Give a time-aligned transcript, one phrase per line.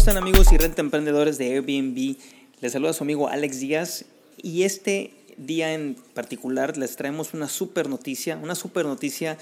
[0.00, 2.16] están amigos y renta emprendedores de Airbnb?
[2.62, 4.06] Les saluda su amigo Alex Díaz
[4.42, 9.36] y este día en particular les traemos una super noticia, una super noticia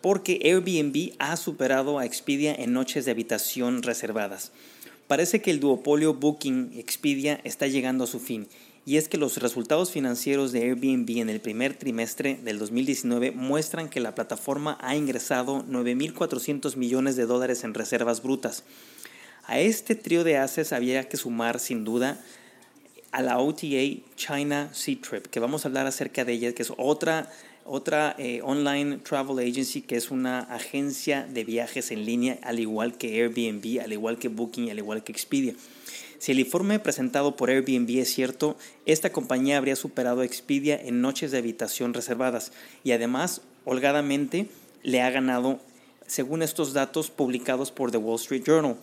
[0.00, 4.50] porque Airbnb ha superado a Expedia en noches de habitación reservadas.
[5.08, 8.48] Parece que el duopolio Booking Expedia está llegando a su fin
[8.86, 13.90] y es que los resultados financieros de Airbnb en el primer trimestre del 2019 muestran
[13.90, 18.64] que la plataforma ha ingresado 9.400 millones de dólares en reservas brutas.
[19.48, 22.20] A este trío de haces había que sumar sin duda
[23.12, 26.72] a la OTA China Sea Trip, que vamos a hablar acerca de ella, que es
[26.76, 27.32] otra,
[27.64, 32.98] otra eh, online travel agency, que es una agencia de viajes en línea, al igual
[32.98, 35.54] que Airbnb, al igual que Booking, al igual que Expedia.
[36.18, 41.30] Si el informe presentado por Airbnb es cierto, esta compañía habría superado Expedia en noches
[41.30, 42.52] de habitación reservadas
[42.84, 44.50] y además, holgadamente,
[44.82, 45.58] le ha ganado,
[46.06, 48.76] según estos datos publicados por The Wall Street Journal.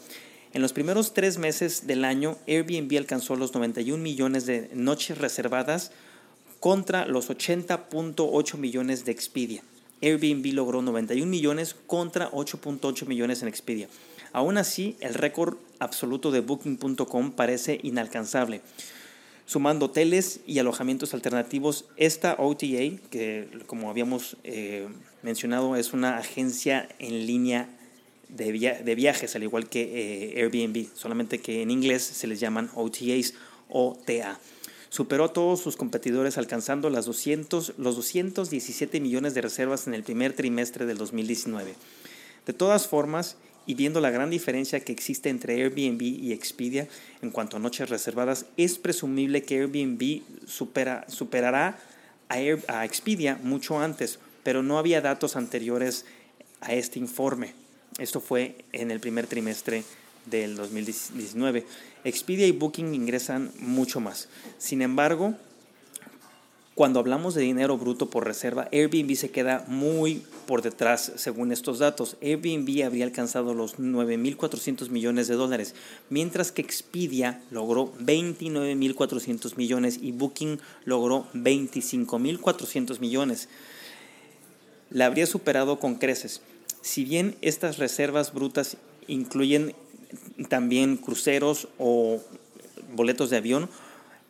[0.56, 5.92] En los primeros tres meses del año, Airbnb alcanzó los 91 millones de noches reservadas
[6.62, 9.64] contra los 80.8 millones de Expedia.
[10.02, 13.90] Airbnb logró 91 millones contra 8.8 millones en Expedia.
[14.32, 18.62] Aún así, el récord absoluto de Booking.com parece inalcanzable.
[19.46, 24.88] Sumando hoteles y alojamientos alternativos, esta OTA, que como habíamos eh,
[25.22, 27.68] mencionado es una agencia en línea
[28.36, 33.34] de, viajes, al igual que eh, Airbnb, solamente que en inglés se les llaman OTAs
[33.70, 33.98] o.
[34.90, 40.04] Superó a todos sus competidores alcanzando las 200, los 217 millones de reservas en el
[40.04, 41.74] primer trimestre del 2019.
[42.46, 46.88] De todas formas, y viendo la gran diferencia que existe entre Airbnb y Expedia
[47.22, 51.78] en cuanto a noches reservadas, es presumible que Airbnb supera, superará
[52.30, 56.06] a Expedia mucho antes, pero no había datos anteriores
[56.62, 57.65] a este informe.
[57.98, 59.84] Esto fue en el primer trimestre
[60.26, 61.66] del 2019.
[62.04, 64.28] Expedia y Booking ingresan mucho más.
[64.58, 65.36] Sin embargo,
[66.76, 71.80] cuando hablamos de dinero bruto por reserva, Airbnb se queda muy por detrás según estos
[71.80, 72.18] datos.
[72.22, 75.74] Airbnb habría alcanzado los 9.400 millones de dólares,
[76.10, 83.48] mientras que Expedia logró 29.400 millones y Booking logró 25.400 millones.
[84.90, 86.42] La habría superado con creces.
[86.86, 89.74] Si bien estas reservas brutas incluyen
[90.50, 92.22] también cruceros o
[92.94, 93.70] boletos de avión,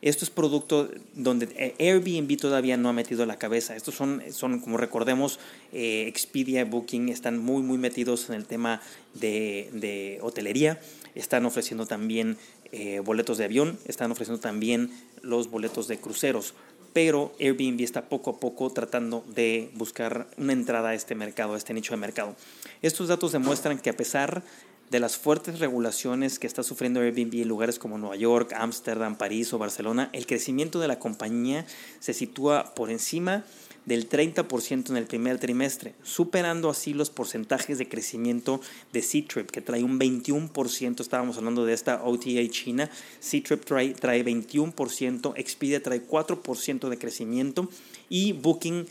[0.00, 3.76] esto es producto donde Airbnb todavía no ha metido la cabeza.
[3.76, 5.38] Estos son, son como recordemos,
[5.74, 8.80] eh, Expedia, Booking están muy, muy metidos en el tema
[9.12, 10.80] de, hotelería.
[11.14, 12.38] Están ofreciendo también
[12.72, 14.90] eh, boletos de avión, están ofreciendo también
[15.20, 16.54] los boletos de cruceros.
[16.96, 21.58] Pero Airbnb está poco a poco tratando de buscar una entrada a este mercado, a
[21.58, 22.34] este nicho de mercado.
[22.80, 24.42] Estos datos demuestran que a pesar
[24.90, 29.52] de las fuertes regulaciones que está sufriendo Airbnb en lugares como Nueva York, Ámsterdam, París
[29.52, 31.66] o Barcelona, el crecimiento de la compañía
[31.98, 33.44] se sitúa por encima
[33.84, 38.60] del 30% en el primer trimestre, superando así los porcentajes de crecimiento
[38.92, 44.24] de C-Trip, que trae un 21%, estábamos hablando de esta OTA China, C-Trip trae, trae
[44.24, 47.68] 21%, Expedia trae 4% de crecimiento
[48.08, 48.86] y Booking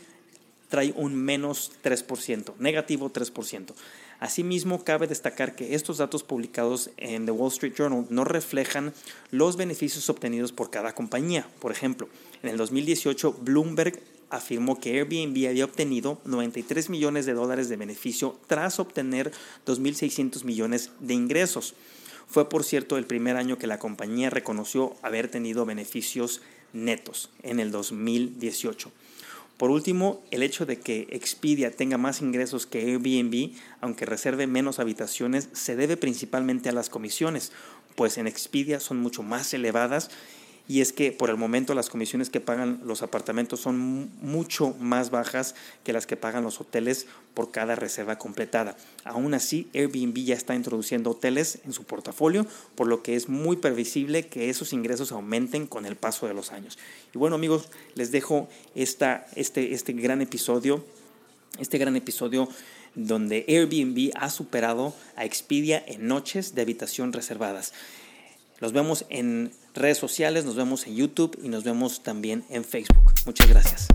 [0.70, 3.74] trae un menos 3%, negativo 3%.
[4.18, 8.94] Asimismo, cabe destacar que estos datos publicados en The Wall Street Journal no reflejan
[9.30, 11.46] los beneficios obtenidos por cada compañía.
[11.60, 12.08] Por ejemplo,
[12.42, 14.00] en el 2018, Bloomberg
[14.30, 19.32] afirmó que Airbnb había obtenido 93 millones de dólares de beneficio tras obtener
[19.66, 21.74] 2.600 millones de ingresos.
[22.28, 26.40] Fue, por cierto, el primer año que la compañía reconoció haber tenido beneficios
[26.72, 28.90] netos en el 2018.
[29.56, 34.78] Por último, el hecho de que Expedia tenga más ingresos que Airbnb, aunque reserve menos
[34.78, 37.52] habitaciones, se debe principalmente a las comisiones,
[37.94, 40.10] pues en Expedia son mucho más elevadas
[40.68, 45.10] y es que por el momento las comisiones que pagan los apartamentos son mucho más
[45.10, 45.54] bajas
[45.84, 48.76] que las que pagan los hoteles por cada reserva completada.
[49.04, 53.56] Aún así, Airbnb ya está introduciendo hoteles en su portafolio, por lo que es muy
[53.56, 56.78] previsible que esos ingresos aumenten con el paso de los años.
[57.14, 60.84] Y bueno amigos, les dejo esta, este, este gran episodio,
[61.58, 62.48] este gran episodio
[62.96, 67.72] donde Airbnb ha superado a Expedia en noches de habitación reservadas.
[68.60, 73.12] Nos vemos en redes sociales, nos vemos en YouTube y nos vemos también en Facebook.
[73.26, 73.88] Muchas gracias.